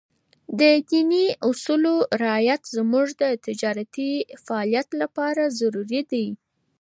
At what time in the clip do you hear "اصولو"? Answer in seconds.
1.49-1.95